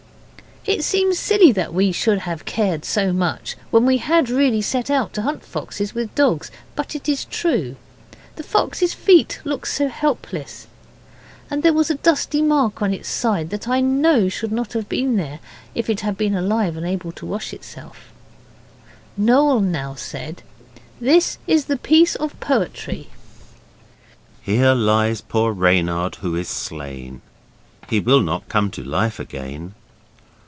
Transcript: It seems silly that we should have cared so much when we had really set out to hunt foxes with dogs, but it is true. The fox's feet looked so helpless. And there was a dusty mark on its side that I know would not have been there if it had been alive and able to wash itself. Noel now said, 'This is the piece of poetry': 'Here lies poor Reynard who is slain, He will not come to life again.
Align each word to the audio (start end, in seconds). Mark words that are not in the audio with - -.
It 0.63 0.83
seems 0.83 1.17
silly 1.17 1.51
that 1.53 1.73
we 1.73 1.91
should 1.91 2.19
have 2.19 2.45
cared 2.45 2.85
so 2.85 3.11
much 3.11 3.55
when 3.71 3.83
we 3.83 3.97
had 3.97 4.29
really 4.29 4.61
set 4.61 4.91
out 4.91 5.11
to 5.13 5.23
hunt 5.23 5.43
foxes 5.43 5.95
with 5.95 6.13
dogs, 6.13 6.51
but 6.75 6.93
it 6.93 7.09
is 7.09 7.25
true. 7.25 7.77
The 8.35 8.43
fox's 8.43 8.93
feet 8.93 9.39
looked 9.43 9.67
so 9.69 9.87
helpless. 9.87 10.67
And 11.49 11.63
there 11.63 11.73
was 11.73 11.89
a 11.89 11.95
dusty 11.95 12.43
mark 12.43 12.79
on 12.79 12.93
its 12.93 13.09
side 13.09 13.49
that 13.49 13.67
I 13.67 13.81
know 13.81 14.29
would 14.43 14.51
not 14.51 14.73
have 14.73 14.87
been 14.87 15.15
there 15.15 15.39
if 15.73 15.89
it 15.89 16.01
had 16.01 16.15
been 16.15 16.35
alive 16.35 16.77
and 16.77 16.85
able 16.85 17.11
to 17.13 17.25
wash 17.25 17.53
itself. 17.53 18.13
Noel 19.17 19.61
now 19.61 19.95
said, 19.95 20.43
'This 20.99 21.39
is 21.47 21.65
the 21.65 21.77
piece 21.77 22.13
of 22.13 22.39
poetry': 22.39 23.09
'Here 24.41 24.73
lies 24.75 25.21
poor 25.21 25.53
Reynard 25.53 26.17
who 26.17 26.35
is 26.35 26.47
slain, 26.49 27.23
He 27.89 27.99
will 27.99 28.21
not 28.21 28.47
come 28.47 28.69
to 28.77 28.83
life 28.83 29.19
again. 29.19 29.73